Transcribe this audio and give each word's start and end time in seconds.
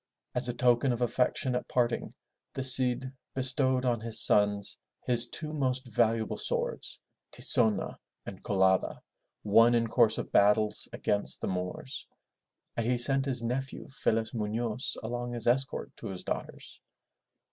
As 0.33 0.49
a 0.49 0.53
token 0.55 0.91
of 0.91 0.99
affection 1.03 1.53
at 1.53 1.67
parting, 1.67 2.15
the 2.53 2.63
Cid 2.63 3.13
bestowed 3.35 3.85
on 3.85 4.01
his 4.01 4.19
sons 4.19 4.75
his 5.05 5.27
two 5.27 5.53
most 5.53 5.85
valuable 5.87 6.37
swords, 6.37 6.97
Ti 7.31 7.43
zo'na 7.43 7.99
and 8.25 8.43
Co 8.43 8.57
la'da, 8.57 8.99
won 9.43 9.75
in 9.75 9.85
course 9.85 10.17
of 10.17 10.31
battles 10.31 10.89
against 10.91 11.39
the 11.39 11.47
Moors, 11.47 12.07
and 12.75 12.87
he 12.87 12.97
sent 12.97 13.25
his 13.25 13.43
nephew, 13.43 13.87
Felez 13.89 14.33
Munoz, 14.33 14.97
along 15.03 15.35
as 15.35 15.45
escort 15.45 15.95
to 15.97 16.07
his 16.07 16.23
daughters. 16.23 16.81